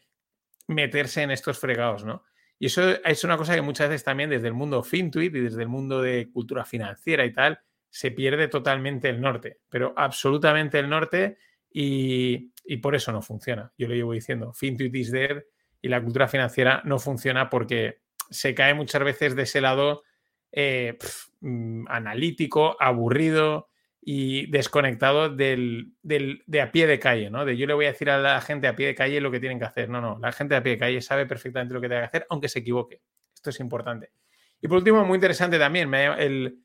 meterse 0.67 1.21
en 1.21 1.31
estos 1.31 1.59
fregados, 1.59 2.05
¿no? 2.05 2.23
Y 2.57 2.67
eso 2.67 2.91
es 3.03 3.23
una 3.23 3.37
cosa 3.37 3.55
que 3.55 3.61
muchas 3.61 3.89
veces 3.89 4.03
también 4.03 4.29
desde 4.29 4.47
el 4.47 4.53
mundo 4.53 4.83
FinTweet 4.83 5.35
y 5.35 5.39
desde 5.39 5.63
el 5.63 5.67
mundo 5.67 6.01
de 6.01 6.29
cultura 6.31 6.63
financiera 6.63 7.25
y 7.25 7.33
tal, 7.33 7.59
se 7.89 8.11
pierde 8.11 8.47
totalmente 8.47 9.09
el 9.09 9.19
norte, 9.19 9.59
pero 9.67 9.93
absolutamente 9.97 10.79
el 10.79 10.87
norte 10.87 11.37
y, 11.71 12.53
y 12.63 12.77
por 12.77 12.95
eso 12.95 13.11
no 13.11 13.21
funciona. 13.21 13.73
Yo 13.77 13.87
lo 13.87 13.95
llevo 13.95 14.13
diciendo, 14.13 14.53
FinTweet 14.53 14.95
is 14.95 15.11
there 15.11 15.47
y 15.81 15.89
la 15.89 16.01
cultura 16.01 16.27
financiera 16.27 16.81
no 16.85 16.99
funciona 16.99 17.49
porque 17.49 18.01
se 18.31 18.55
cae 18.55 18.73
muchas 18.73 19.03
veces 19.03 19.35
de 19.35 19.43
ese 19.43 19.61
lado 19.61 20.03
eh, 20.51 20.97
mm, 21.41 21.85
analítico, 21.87 22.75
aburrido 22.79 23.67
y 24.01 24.49
desconectado 24.49 25.29
del, 25.29 25.93
de 26.01 26.61
a 26.61 26.71
pie 26.71 26.87
de 26.87 26.99
calle, 26.99 27.29
¿no? 27.29 27.45
De 27.45 27.55
yo 27.55 27.67
le 27.67 27.75
voy 27.75 27.85
a 27.85 27.91
decir 27.91 28.09
a 28.09 28.17
la 28.17 28.41
gente 28.41 28.67
a 28.67 28.75
pie 28.75 28.87
de 28.87 28.95
calle 28.95 29.21
lo 29.21 29.29
que 29.29 29.39
tienen 29.39 29.59
que 29.59 29.65
hacer. 29.65 29.89
No, 29.89 30.01
no, 30.01 30.17
la 30.19 30.31
gente 30.31 30.55
a 30.55 30.63
pie 30.63 30.73
de 30.73 30.77
calle 30.79 31.01
sabe 31.01 31.27
perfectamente 31.27 31.73
lo 31.73 31.81
que 31.81 31.87
tiene 31.87 32.01
que 32.01 32.07
hacer, 32.07 32.25
aunque 32.29 32.49
se 32.49 32.59
equivoque. 32.59 33.01
Esto 33.33 33.51
es 33.51 33.59
importante. 33.59 34.11
Y 34.59 34.67
por 34.67 34.77
último, 34.77 35.05
muy 35.05 35.15
interesante 35.15 35.59
también, 35.59 35.93
el, 35.93 36.59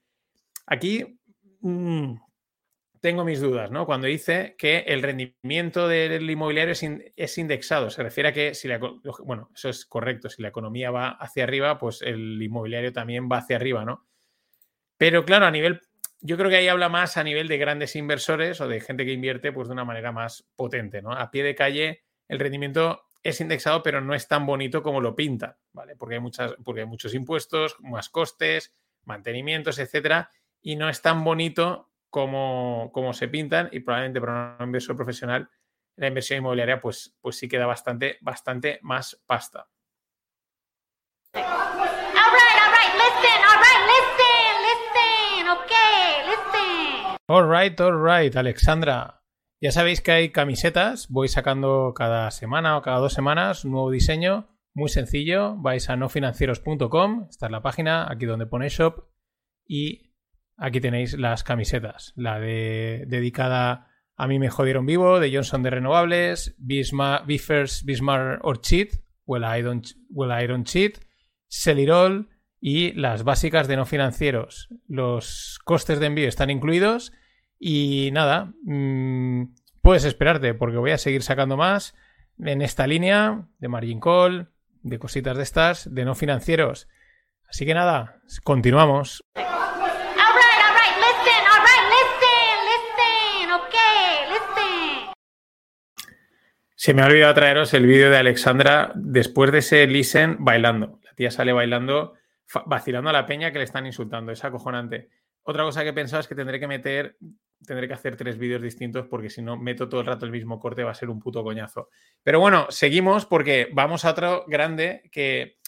aquí 0.67 1.19
mm, 1.61 2.15
tengo 3.07 3.25
mis 3.25 3.41
dudas, 3.41 3.71
¿no? 3.71 3.87
Cuando 3.87 4.09
dice 4.09 4.57
que 4.59 4.79
el 4.79 5.01
rendimiento 5.01 5.87
del 5.87 6.29
inmobiliario 6.29 6.75
es, 7.15 7.39
indexado, 7.39 7.89
se 7.89 8.03
refiere 8.03 8.31
a 8.31 8.33
que 8.33 8.53
si 8.53 8.67
la, 8.67 8.79
bueno, 8.79 9.49
eso 9.55 9.69
es 9.69 9.87
correcto, 9.87 10.29
si 10.29 10.43
la 10.43 10.49
economía 10.49 10.91
va 10.91 11.11
hacia 11.11 11.45
arriba, 11.45 11.79
pues 11.79 12.03
el 12.03 12.43
inmobiliario 12.43 12.93
también 12.93 13.29
va 13.31 13.39
hacia 13.39 13.55
arriba, 13.55 13.85
¿no? 13.85 14.09
Pero 14.97 15.25
claro, 15.25 15.47
a 15.47 15.53
nivel, 15.53 15.83
yo 16.21 16.37
creo 16.37 16.51
que 16.51 16.57
ahí 16.57 16.67
habla 16.67 16.89
más 16.89 17.17
a 17.17 17.23
nivel 17.23 17.47
de 17.47 17.59
grandes 17.59 17.95
inversores 17.95 18.61
o 18.61 18.67
de 18.67 18.81
gente 18.81 19.05
que 19.05 19.13
invierte 19.13 19.53
pues 19.53 19.69
de 19.69 19.75
una 19.75 19.85
manera 19.85 20.11
más 20.11 20.49
potente, 20.57 21.01
¿no? 21.01 21.13
A 21.13 21.31
pie 21.31 21.45
de 21.45 21.55
calle 21.55 22.03
el 22.27 22.41
rendimiento 22.41 23.03
es 23.23 23.41
indexado, 23.41 23.85
pero 23.85 24.01
no 24.01 24.17
es 24.17 24.27
tan 24.27 24.47
bonito 24.47 24.83
como 24.83 25.01
lo 25.01 25.15
pinta, 25.15 25.61
¿vale? 25.73 25.95
Porque 25.95 26.17
hay, 26.17 26.21
muchas, 26.21 26.57
porque 26.65 26.81
hay 26.81 26.89
muchos 26.89 27.15
impuestos, 27.15 27.77
más 27.79 28.09
costes, 28.09 28.75
mantenimientos, 29.05 29.79
etcétera, 29.79 30.33
y 30.61 30.75
no 30.75 30.89
es 30.89 31.03
tan 31.03 31.23
bonito 31.23 31.93
cómo, 32.11 33.13
se 33.13 33.29
pintan 33.29 33.69
y 33.73 33.81
probablemente 33.81 34.21
para 34.21 34.57
un 34.59 34.67
inversor 34.67 34.97
profesional 34.97 35.49
la 35.97 36.09
inversión 36.09 36.39
inmobiliaria 36.39 36.81
pues, 36.81 37.17
pues 37.21 37.39
sí 37.39 37.49
queda 37.49 37.67
bastante, 37.67 38.19
bastante 38.21 38.79
más 38.83 39.23
pasta. 39.27 39.69
Alright, 47.29 47.81
alright, 47.81 48.37
Alexandra. 48.37 49.23
Ya 49.61 49.73
sabéis 49.73 50.01
que 50.01 50.13
hay 50.13 50.31
camisetas, 50.31 51.09
voy 51.09 51.27
sacando 51.29 51.93
cada 51.93 52.31
semana 52.31 52.77
o 52.77 52.83
cada 52.83 52.99
dos 52.99 53.15
semanas 53.15 53.65
un 53.65 53.73
nuevo 53.73 53.91
diseño 53.91 54.49
Muy 54.75 54.91
sencillo, 54.91 55.57
vais 55.57 55.89
a 55.89 55.97
nofinancieros.com, 55.97 57.27
esta 57.31 57.47
es 57.47 57.53
la 57.53 57.63
página, 57.63 58.07
aquí 58.09 58.27
donde 58.27 58.47
pone 58.47 58.69
shop, 58.69 59.09
y 59.67 60.06
aquí 60.57 60.81
tenéis 60.81 61.15
las 61.19 61.45
camisetas. 61.45 62.13
La 62.17 62.39
de 62.39 63.05
dedicada 63.07 63.89
a 64.17 64.27
mí 64.27 64.39
me 64.39 64.49
jodieron 64.49 64.87
vivo, 64.87 65.21
de 65.21 65.33
Johnson 65.33 65.63
de 65.63 65.71
Renovables, 65.71 66.55
Bismarck, 66.59 67.27
Biffers, 67.27 67.85
Bismarck 67.85 68.45
or 68.45 68.61
Cheat, 68.61 68.95
Well 69.27 69.45
I 69.45 69.63
Don't, 69.63 69.87
well, 70.09 70.65
Cheat, 70.65 70.99
Celirol 71.49 72.31
y 72.61 72.93
las 72.93 73.25
básicas 73.25 73.69
de 73.69 73.77
no 73.77 73.85
financieros. 73.85 74.69
Los 74.89 75.59
costes 75.65 76.01
de 76.01 76.07
envío 76.07 76.29
están 76.29 76.51
incluidos 76.51 77.13
y 77.59 78.11
nada, 78.13 78.53
mmm, 78.65 79.45
puedes 79.83 80.05
esperarte 80.05 80.55
porque 80.55 80.79
voy 80.79 80.93
a 80.93 80.99
seguir 80.99 81.23
sacando 81.23 81.57
más 81.57 81.95
en 82.39 82.63
esta 82.63 82.87
línea 82.87 83.49
de 83.59 83.69
margin 83.69 84.01
call, 84.01 84.51
de 84.83 84.99
cositas 84.99 85.37
de 85.37 85.43
estas, 85.43 85.93
de 85.93 86.05
no 86.05 86.15
financieros. 86.15 86.89
Así 87.49 87.67
que 87.67 87.75
nada, 87.75 88.21
continuamos. 88.45 89.23
Se 96.87 96.95
me 96.95 97.03
ha 97.03 97.07
olvidado 97.07 97.35
traeros 97.35 97.75
el 97.75 97.85
vídeo 97.85 98.11
de 98.11 98.17
Alexandra 98.17 98.93
después 98.95 99.51
de 99.51 99.59
ese 99.59 99.89
listen 99.89 100.37
bailando. 100.39 101.01
La 101.03 101.15
tía 101.15 101.33
sale 101.33 101.53
bailando, 101.53 102.15
vacilando 102.65 103.11
a 103.11 103.13
la 103.13 103.27
peña 103.27 103.51
que 103.51 103.59
le 103.59 103.65
están 103.65 103.87
insultando. 103.87 104.31
Es 104.31 104.45
acojonante. 104.45 105.09
Otra 105.43 105.65
cosa 105.65 105.83
que 105.83 105.89
he 105.89 105.93
pensado 105.93 106.21
es 106.21 106.29
que 106.29 106.37
tendré 106.37 106.61
que 106.61 106.69
meter, 106.69 107.17
tendré 107.67 107.89
que 107.89 107.95
hacer 107.95 108.15
tres 108.15 108.39
vídeos 108.39 108.63
distintos 108.63 109.09
porque 109.09 109.31
si 109.31 109.43
no 109.43 109.57
meto 109.57 109.89
todo 109.89 110.03
el 110.03 110.07
rato 110.07 110.27
el 110.27 110.31
mismo 110.31 110.61
corte 110.61 110.85
va 110.85 110.93
a 110.93 110.95
ser 110.95 111.11
un 111.11 111.19
puto 111.19 111.43
coñazo. 111.43 111.89
Pero 112.23 112.39
bueno, 112.39 112.69
seguimos 112.71 113.27
porque 113.27 113.69
vamos 113.73 114.05
a 114.05 114.13
otro 114.13 114.45
grande 114.47 115.11
que 115.11 115.59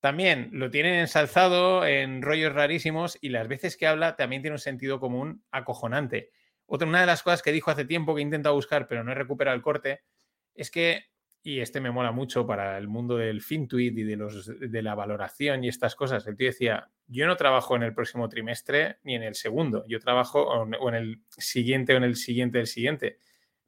también 0.00 0.48
lo 0.54 0.70
tienen 0.70 0.94
ensalzado 0.94 1.84
en 1.84 2.22
rollos 2.22 2.54
rarísimos 2.54 3.18
y 3.20 3.28
las 3.28 3.46
veces 3.46 3.76
que 3.76 3.86
habla 3.86 4.16
también 4.16 4.40
tiene 4.40 4.54
un 4.54 4.58
sentido 4.58 5.00
común 5.00 5.44
acojonante. 5.50 6.30
Otra, 6.64 6.88
una 6.88 7.00
de 7.00 7.06
las 7.06 7.22
cosas 7.22 7.42
que 7.42 7.52
dijo 7.52 7.70
hace 7.70 7.84
tiempo 7.84 8.14
que 8.14 8.22
he 8.22 8.24
intentado 8.24 8.54
buscar 8.54 8.88
pero 8.88 9.04
no 9.04 9.12
he 9.12 9.14
recuperado 9.14 9.54
el 9.54 9.62
corte 9.62 10.00
es 10.60 10.70
que 10.70 11.10
y 11.42 11.60
este 11.60 11.80
me 11.80 11.90
mola 11.90 12.12
mucho 12.12 12.46
para 12.46 12.76
el 12.76 12.86
mundo 12.86 13.16
del 13.16 13.40
FinTweet 13.40 13.96
y 13.96 14.02
de, 14.02 14.16
los, 14.16 14.46
de 14.46 14.82
la 14.82 14.94
valoración 14.94 15.64
y 15.64 15.68
estas 15.68 15.94
cosas. 15.94 16.26
El 16.26 16.36
tío 16.36 16.48
decía, 16.48 16.90
yo 17.06 17.26
no 17.26 17.36
trabajo 17.36 17.76
en 17.76 17.82
el 17.82 17.94
próximo 17.94 18.28
trimestre 18.28 18.98
ni 19.04 19.14
en 19.14 19.22
el 19.22 19.34
segundo, 19.34 19.84
yo 19.88 20.00
trabajo 20.00 20.42
o 20.42 20.88
en 20.88 20.94
el 20.94 21.22
siguiente 21.30 21.94
o 21.94 21.96
en 21.96 22.04
el 22.04 22.16
siguiente 22.16 22.58
del 22.58 22.66
siguiente. 22.66 23.18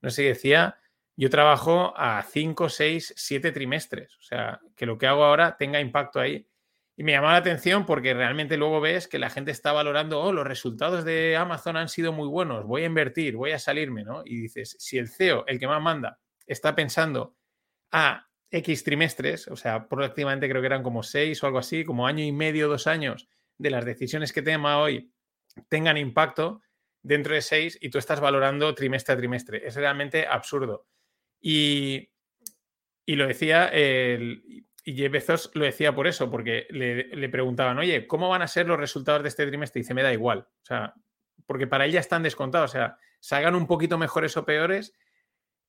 No 0.03 0.11
sé, 0.11 0.23
decía, 0.25 0.77
yo 1.17 1.31
trabajo 1.31 1.95
a 1.97 2.23
cinco, 2.23 2.69
seis, 2.69 3.15
siete 3.17 3.53
trimestres. 3.53 4.17
O 4.19 4.23
sea, 4.23 4.61
que 4.77 4.87
lo 4.87 4.99
que 4.99 5.07
hago 5.07 5.25
ahora 5.25 5.57
tenga 5.57 5.81
impacto 5.81 6.21
ahí. 6.21 6.47
Y 6.95 7.05
me 7.05 7.13
llamaba 7.13 7.33
la 7.33 7.39
atención 7.39 7.87
porque 7.87 8.13
realmente 8.13 8.59
luego 8.59 8.83
ves 8.83 9.09
que 9.09 9.19
la 9.19 9.31
gente 9.31 9.51
está 9.51 9.73
valorando, 9.73 10.21
oh, 10.21 10.33
los 10.33 10.47
resultados 10.47 11.07
de 11.07 11.37
Amazon 11.37 11.79
han 11.79 11.89
sido 11.89 12.13
muy 12.13 12.29
buenos, 12.29 12.67
voy 12.67 12.83
a 12.83 12.87
invertir, 12.87 13.35
voy 13.35 13.53
a 13.53 13.59
salirme, 13.59 14.05
¿no? 14.05 14.23
Y 14.27 14.43
dices, 14.43 14.77
si 14.79 14.99
el 14.99 15.09
CEO, 15.09 15.47
el 15.47 15.59
que 15.59 15.67
más 15.67 15.81
manda, 15.81 16.19
está 16.47 16.75
pensando 16.75 17.37
a 17.91 18.29
X 18.51 18.85
trimestres, 18.85 19.49
o 19.49 19.57
sea, 19.57 19.89
prácticamente 19.89 20.49
creo 20.49 20.61
que 20.61 20.67
eran 20.67 20.83
como 20.83 21.03
seis 21.03 21.43
o 21.43 21.47
algo 21.47 21.59
así, 21.59 21.85
como 21.85 22.07
año 22.07 22.25
y 22.25 22.33
medio, 22.33 22.69
dos 22.69 22.87
años 22.87 23.29
de 23.59 23.71
las 23.71 23.85
decisiones 23.85 24.33
que 24.33 24.43
toma 24.43 24.79
hoy 24.79 25.13
tengan 25.69 25.97
impacto 25.97 26.63
dentro 27.03 27.35
de 27.35 27.43
seis 27.43 27.79
y 27.81 27.91
tú 27.91 27.99
estás 27.99 28.21
valorando 28.21 28.75
trimestre 28.75 29.15
a 29.15 29.17
trimestre. 29.17 29.67
Es 29.67 29.75
realmente 29.75 30.27
absurdo. 30.27 30.87
Y, 31.41 32.11
y 33.05 33.17
lo 33.17 33.27
decía, 33.27 33.67
el, 33.69 34.67
y 34.85 34.95
Jeff 34.95 35.13
Bezos 35.13 35.51
lo 35.55 35.65
decía 35.65 35.95
por 35.95 36.07
eso, 36.07 36.31
porque 36.31 36.67
le, 36.71 37.09
le, 37.09 37.29
preguntaban, 37.29 37.79
oye, 37.79 38.07
¿cómo 38.07 38.29
van 38.29 38.43
a 38.43 38.49
ser 38.49 38.67
los 38.67 38.79
resultados 38.79 39.23
de 39.23 39.29
este 39.29 39.47
trimestre? 39.47 39.81
Y 39.81 39.83
dice, 39.83 39.95
me 39.95 40.03
da 40.03 40.13
igual. 40.13 40.41
O 40.41 40.65
sea, 40.65 40.95
porque 41.47 41.67
para 41.67 41.85
él 41.85 41.93
ya 41.93 42.01
están 42.01 42.23
descontados. 42.23 42.71
O 42.71 42.73
sea, 42.73 42.99
salgan 43.21 43.55
un 43.55 43.67
poquito 43.67 43.99
mejores 43.99 44.37
o 44.37 44.45
peores, 44.45 44.95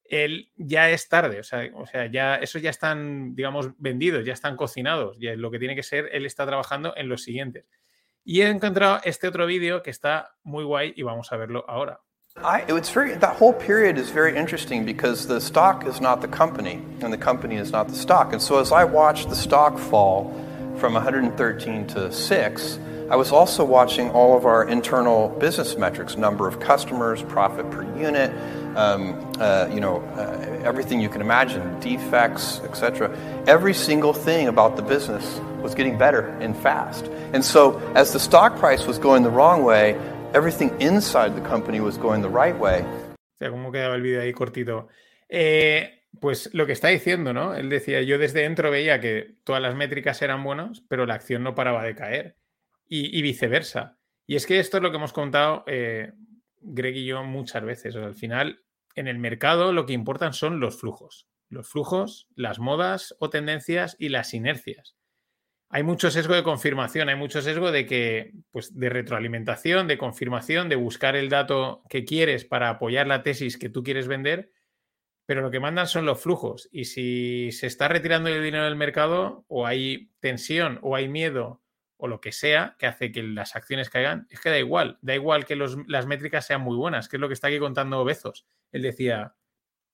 él 0.06 0.52
ya 0.56 0.90
es 0.90 1.08
tarde, 1.08 1.40
o 1.40 1.44
sea, 1.44 1.70
o 1.76 1.86
sea, 1.86 2.06
ya 2.08 2.36
esos 2.36 2.62
ya 2.62 2.70
están, 2.70 3.36
digamos, 3.36 3.70
vendidos, 3.78 4.26
ya 4.26 4.34
están 4.34 4.56
cocinados, 4.56 5.18
ya 5.20 5.36
lo 5.36 5.50
que 5.50 5.60
tiene 5.60 5.76
que 5.76 5.84
ser, 5.84 6.10
él 6.12 6.26
está 6.26 6.46
trabajando 6.46 6.94
en 6.96 7.10
los 7.10 7.24
siguientes. 7.24 7.66
Y 8.26 8.42
he 8.42 8.50
encontrado 8.50 9.00
este 9.04 9.28
otro 9.28 9.46
vídeo 9.46 9.82
que 9.82 9.90
está 9.90 10.36
muy 10.44 10.64
guay 10.64 10.94
y 10.96 11.04
vamos 11.04 11.32
a 11.32 11.38
verlo 11.38 11.66
ahora. 11.68 12.00
I, 12.38 12.64
it's 12.68 12.90
very, 12.90 13.16
that 13.18 13.36
whole 13.36 13.54
period 13.54 13.98
is 13.98 14.10
very 14.10 14.36
interesting 14.36 14.86
because 14.86 15.28
the 15.28 15.40
stock 15.40 15.86
is 15.86 16.02
not 16.02 16.20
the 16.20 16.28
company 16.28 16.82
and 17.02 17.14
the 17.14 17.18
company 17.18 17.58
is 17.58 17.72
not 17.72 17.88
the 17.88 17.96
stock. 17.96 18.34
And 18.34 18.42
so 18.42 18.60
as 18.60 18.72
I 18.72 18.86
watched 18.86 19.30
the 19.30 19.36
stock 19.36 19.78
fall 19.78 20.34
from 20.78 20.94
113 20.94 21.86
to 21.88 22.12
6, 22.12 22.80
I 23.12 23.16
was 23.16 23.32
also 23.32 23.64
watching 23.64 24.10
all 24.10 24.36
of 24.36 24.48
our 24.48 24.68
internal 24.68 25.30
business 25.30 25.78
metrics, 25.78 26.18
number 26.18 26.48
of 26.48 26.60
customers, 26.60 27.22
profit 27.22 27.70
per 27.70 27.84
unit, 27.96 28.32
um, 28.76 29.16
uh, 29.40 29.68
you 29.72 29.80
know, 29.80 30.02
uh, 30.16 30.64
everything 30.64 31.00
you 31.00 31.10
can 31.10 31.22
imagine, 31.22 31.80
defects, 31.80 32.62
etc. 32.64 33.10
Every 33.48 33.74
single 33.74 34.14
thing 34.14 34.48
about 34.48 34.76
the 34.76 34.82
business 34.82 35.40
was 35.62 35.76
getting 35.76 35.98
better 35.98 36.28
and 36.42 36.56
fast. 36.56 37.08
And 37.34 37.44
so, 37.44 37.80
as 37.96 38.12
the 38.12 38.20
stock 38.20 38.58
price 38.58 38.86
was 38.86 39.00
going 39.00 39.24
the 39.24 39.30
wrong 39.30 39.64
way, 39.64 39.96
everything 40.34 40.72
inside 40.80 41.36
the 41.36 41.48
company 41.48 41.80
was 41.80 41.98
going 41.98 42.22
the 42.22 42.30
right 42.30 42.58
way. 42.60 42.82
O 42.82 43.38
sea, 43.40 43.50
¿cómo 43.50 43.72
quedaba 43.72 43.96
el 43.96 44.02
vídeo 44.02 44.22
ahí 44.22 44.34
cortito? 44.34 44.88
Eh, 45.30 46.04
pues 46.20 46.50
lo 46.54 46.66
que 46.66 46.74
está 46.74 46.90
diciendo, 46.90 47.34
¿no? 47.34 47.56
Él 47.56 47.70
decía, 47.70 48.02
yo 48.02 48.18
desde 48.18 48.42
dentro 48.42 48.70
veía 48.70 49.00
que 49.00 49.36
todas 49.44 49.62
las 49.62 49.76
métricas 49.76 50.22
eran 50.22 50.44
buenas, 50.44 50.82
pero 50.88 51.06
la 51.06 51.16
acción 51.16 51.44
no 51.44 51.56
paraba 51.56 51.84
de 51.84 51.96
caer. 51.96 52.36
Y, 52.88 53.18
y 53.18 53.22
viceversa. 53.22 53.98
Y 54.28 54.36
es 54.36 54.46
que 54.46 54.60
esto 54.60 54.78
es 54.78 54.84
lo 54.84 54.92
que 54.92 54.98
hemos 54.98 55.14
contado 55.14 55.64
eh, 55.68 56.14
Greg 56.64 56.96
y 56.96 57.06
yo 57.06 57.24
muchas 57.24 57.64
veces. 57.64 57.96
Al 57.96 58.16
final, 58.16 58.64
en 58.96 59.08
el 59.08 59.20
mercado 59.20 59.74
lo 59.74 59.86
que 59.86 59.94
importan 59.94 60.34
son 60.34 60.60
los 60.60 60.80
flujos. 60.80 61.28
Los 61.50 61.70
flujos, 61.70 62.28
las 62.36 62.60
modas 62.60 63.16
o 63.20 63.30
tendencias 63.30 63.96
y 64.00 64.10
las 64.10 64.34
inercias. 64.34 64.96
Hay 65.70 65.82
mucho 65.82 66.12
sesgo 66.12 66.36
de 66.36 66.44
confirmación, 66.44 67.10
hay 67.10 67.16
mucho 67.16 67.42
sesgo 67.42 67.72
de 67.72 67.88
que, 67.88 68.34
pues, 68.52 68.78
de 68.78 68.90
retroalimentación, 68.90 69.88
de 69.88 69.98
confirmación, 69.98 70.70
de 70.70 70.76
buscar 70.76 71.16
el 71.16 71.30
dato 71.30 71.82
que 71.90 72.06
quieres 72.06 72.46
para 72.46 72.70
apoyar 72.70 73.08
la 73.08 73.24
tesis 73.24 73.58
que 73.58 73.70
tú 73.70 73.82
quieres 73.82 74.08
vender, 74.08 74.52
pero 75.26 75.42
lo 75.42 75.50
que 75.50 75.60
mandan 75.60 75.88
son 75.88 76.06
los 76.06 76.22
flujos. 76.22 76.70
Y 76.72 76.86
si 76.86 77.52
se 77.54 77.66
está 77.66 77.88
retirando 77.88 78.30
el 78.30 78.44
dinero 78.44 78.66
del 78.66 78.76
mercado, 78.76 79.46
o 79.48 79.66
hay 79.66 80.12
tensión, 80.20 80.78
o 80.84 80.96
hay 80.96 81.08
miedo, 81.08 81.63
o 82.04 82.08
lo 82.10 82.20
que 82.20 82.34
sea 82.34 82.76
que 82.78 82.86
hace 82.86 83.14
que 83.14 83.24
las 83.24 83.56
acciones 83.56 83.90
caigan, 83.90 84.28
es 84.30 84.42
que 84.42 84.50
da 84.50 84.60
igual, 84.60 85.00
da 85.02 85.16
igual 85.16 85.46
que 85.46 85.56
las 85.56 86.06
métricas 86.06 86.46
sean 86.46 86.60
muy 86.60 86.76
buenas, 86.76 87.08
que 87.08 87.16
es 87.16 87.22
lo 87.22 87.30
que 87.30 87.34
está 87.34 87.48
aquí 87.48 87.60
contando 87.60 88.04
Bezos. 88.04 88.46
Él 88.74 88.82
decía, 88.82 89.36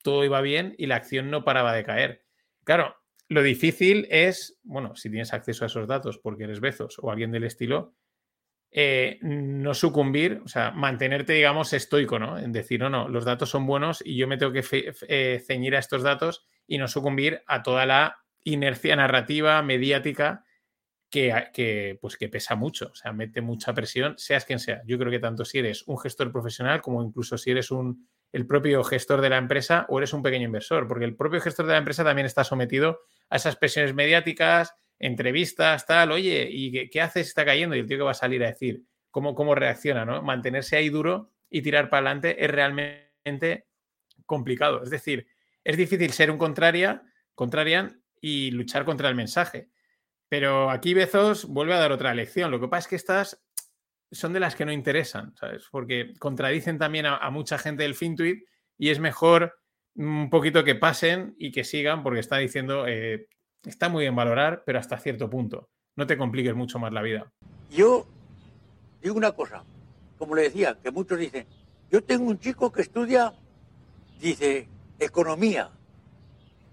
todo 0.02 0.26
iba 0.26 0.42
bien 0.42 0.74
y 0.80 0.88
la 0.88 0.96
acción 0.96 1.30
no 1.30 1.44
paraba 1.44 1.72
de 1.72 1.84
caer. 1.84 2.26
Claro, 2.64 2.96
lo 3.28 3.44
difícil 3.44 4.08
es, 4.10 4.60
bueno, 4.64 4.96
si 4.96 5.12
tienes 5.12 5.34
acceso 5.34 5.66
a 5.66 5.68
esos 5.68 5.88
datos 5.88 6.18
porque 6.18 6.46
eres 6.46 6.62
Bezos 6.62 6.98
o 6.98 7.12
alguien 7.12 7.32
del 7.32 7.44
estilo, 7.44 7.94
eh, 8.72 9.20
no 9.22 9.76
sucumbir, 9.76 10.42
o 10.44 10.48
sea, 10.48 10.72
mantenerte, 10.72 11.34
digamos, 11.34 11.74
estoico, 11.74 12.18
¿no? 12.18 12.40
En 12.40 12.52
decir, 12.52 12.80
no, 12.80 12.90
no, 12.90 13.08
los 13.08 13.24
datos 13.24 13.52
son 13.52 13.68
buenos 13.68 14.02
y 14.04 14.18
yo 14.18 14.28
me 14.28 14.38
tengo 14.38 14.52
que 14.52 14.64
eh, 15.08 15.44
ceñir 15.46 15.76
a 15.76 15.80
estos 15.80 16.02
datos 16.02 16.44
y 16.66 16.80
no 16.80 16.88
sucumbir 16.88 17.44
a 17.46 17.62
toda 17.62 17.86
la 17.86 18.18
inercia 18.44 18.96
narrativa, 18.96 19.62
mediática 19.62 20.44
que, 21.10 21.98
pues 22.02 22.18
que 22.18 22.30
pesa 22.30 22.56
mucho, 22.56 22.90
o 22.92 22.96
sea, 22.96 23.12
mete 23.14 23.42
mucha 23.42 23.74
presión, 23.74 24.16
seas 24.18 24.46
quien 24.46 24.60
sea. 24.60 24.82
Yo 24.86 24.98
creo 25.00 25.12
que 25.12 25.20
tanto 25.20 25.44
si 25.44 25.60
eres 25.60 25.84
un 25.88 25.98
gestor 25.98 26.32
profesional 26.32 26.82
como 26.82 27.04
incluso 27.04 27.38
si 27.38 27.52
eres 27.52 27.72
un, 27.72 28.08
el 28.32 28.46
propio 28.46 28.84
gestor 28.84 29.22
de 29.22 29.30
la 29.30 29.38
empresa 29.38 29.86
o 29.90 29.98
eres 29.98 30.14
un 30.14 30.22
pequeño 30.22 30.46
inversor, 30.46 30.88
porque 30.88 31.06
el 31.06 31.16
propio 31.16 31.42
gestor 31.42 31.66
de 31.66 31.74
la 31.74 31.80
empresa 31.80 32.04
también 32.04 32.26
está 32.26 32.44
sometido 32.44 33.00
a 33.30 33.38
esas 33.38 33.56
presiones 33.56 33.94
mediáticas, 33.94 34.76
entrevistas, 35.00 35.86
tal, 35.86 36.12
oye, 36.12 36.48
¿y 36.52 36.72
qué, 36.72 36.90
qué 36.90 37.02
haces? 37.02 37.28
Está 37.28 37.46
cayendo 37.46 37.76
y 37.76 37.80
el 37.80 37.88
tío 37.88 37.98
que 37.98 38.04
va 38.04 38.12
a 38.12 38.16
salir 38.16 38.44
a 38.44 38.48
decir 38.48 38.84
cómo, 39.10 39.34
cómo 39.34 39.56
reacciona, 39.56 40.06
¿no? 40.06 40.22
Mantenerse 40.22 40.76
ahí 40.76 40.90
duro 40.90 41.32
y 41.50 41.62
tirar 41.62 41.90
para 41.90 42.08
adelante 42.08 42.44
es 42.44 42.52
realmente 42.52 43.66
complicado. 44.26 44.84
Es 44.84 44.90
decir, 44.90 45.28
es 45.64 45.78
difícil 45.78 46.12
ser 46.12 46.30
un 46.30 46.38
contraria, 46.38 47.04
contrarian 47.34 48.04
y 48.22 48.52
luchar 48.52 48.86
contra 48.86 49.10
el 49.10 49.16
mensaje. 49.16 49.70
Pero 50.30 50.70
aquí 50.70 50.94
Bezos 50.94 51.46
vuelve 51.46 51.74
a 51.74 51.80
dar 51.80 51.92
otra 51.92 52.14
lección. 52.14 52.52
Lo 52.52 52.60
que 52.60 52.68
pasa 52.68 52.86
es 52.86 52.88
que 52.88 52.96
estas 52.96 53.44
son 54.12 54.32
de 54.32 54.40
las 54.40 54.56
que 54.56 54.66
no 54.66 54.72
interesan, 54.72 55.36
¿sabes? 55.36 55.66
Porque 55.72 56.14
contradicen 56.20 56.78
también 56.78 57.08
a, 57.08 57.30
mucha 57.32 57.58
gente 57.58 57.84
del 57.84 57.96
FinTweet 57.96 58.44
y 58.78 58.90
es 58.90 59.00
mejor 59.00 59.60
un 59.96 60.30
poquito 60.30 60.64
que 60.64 60.76
pasen 60.76 61.36
y 61.38 61.52
que 61.52 61.64
sigan 61.64 62.04
porque 62.04 62.20
está 62.20 62.38
diciendo, 62.38 62.88
eh, 62.88 63.28
está 63.66 63.90
muy 63.90 64.04
bien 64.04 64.16
valorar, 64.16 64.64
pero 64.66 64.80
hasta 64.80 64.98
cierto 65.00 65.30
punto. 65.30 65.70
No 65.96 66.08
te 66.08 66.18
compliques 66.18 66.56
mucho 66.56 66.80
más 66.80 66.94
la 66.94 67.02
vida. 67.02 67.32
Yo 67.70 68.08
digo 69.02 69.16
una 69.16 69.32
cosa, 69.32 69.64
como 70.18 70.36
le 70.36 70.44
decía, 70.44 70.78
que 70.82 70.92
muchos 70.92 71.20
dicen, 71.20 71.46
yo 71.92 72.04
tengo 72.04 72.30
un 72.30 72.40
chico 72.40 72.72
que 72.72 72.82
estudia, 72.82 73.34
dice, 74.22 74.68
economía. 75.00 75.72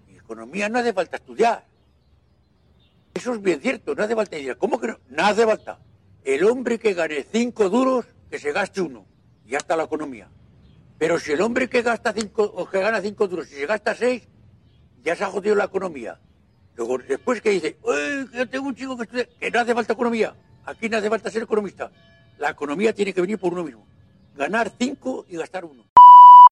Y 0.07 0.15
economía 0.15 0.69
no 0.69 0.79
hace 0.79 0.93
falta 0.93 1.17
estudiar 1.17 1.65
Eso 3.17 3.33
es 3.33 3.41
bien 3.41 3.59
cierto, 3.59 3.95
no 3.95 4.03
hace 4.03 4.13
falta 4.13 4.37
¿cómo 4.59 4.79
que 4.79 4.89
no? 4.89 4.99
No 5.09 5.25
hace 5.25 5.43
falta. 5.43 5.79
El 6.23 6.43
hombre 6.43 6.77
que 6.77 6.93
gane 6.93 7.25
cinco 7.31 7.67
duros, 7.67 8.05
que 8.29 8.37
se 8.37 8.51
gaste 8.51 8.79
uno. 8.79 9.07
Ya 9.43 9.57
está 9.57 9.75
la 9.75 9.85
economía. 9.85 10.29
Pero 10.99 11.17
si 11.17 11.31
el 11.31 11.41
hombre 11.41 11.67
que 11.67 11.81
gasta 11.81 12.13
cinco, 12.13 12.43
o 12.43 12.69
que 12.69 12.79
gana 12.79 13.01
cinco 13.01 13.27
duros, 13.27 13.47
si 13.47 13.55
se 13.55 13.65
gasta 13.65 13.95
seis, 13.95 14.27
ya 15.01 15.15
se 15.15 15.23
ha 15.23 15.31
jodido 15.31 15.55
la 15.55 15.63
economía. 15.63 16.19
Luego, 16.75 16.99
después 16.99 17.41
que 17.41 17.49
dice, 17.49 17.79
"Uy, 17.81 18.29
yo 18.31 18.47
tengo 18.47 18.67
un 18.67 18.75
chico 18.75 18.95
que 18.95 19.03
estudia, 19.05 19.27
que 19.39 19.49
no 19.49 19.61
hace 19.61 19.73
falta 19.73 19.93
economía. 19.93 20.35
Aquí 20.65 20.87
no 20.87 20.97
hace 20.97 21.09
falta 21.09 21.31
ser 21.31 21.41
economista. 21.41 21.91
La 22.37 22.51
economía 22.51 22.93
tiene 22.93 23.13
que 23.13 23.21
venir 23.21 23.39
por 23.39 23.51
uno 23.51 23.63
mismo. 23.63 23.87
Ganar 24.35 24.71
cinco 24.77 25.25
y 25.27 25.37
gastar 25.37 25.65
uno. 25.65 25.85